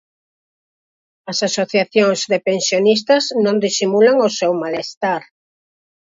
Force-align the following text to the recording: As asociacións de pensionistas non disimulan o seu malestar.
As 1.31 1.39
asociacións 1.49 2.19
de 2.31 2.39
pensionistas 2.49 3.23
non 3.45 3.55
disimulan 3.65 4.17
o 4.27 4.29
seu 4.39 4.51
malestar. 4.63 5.21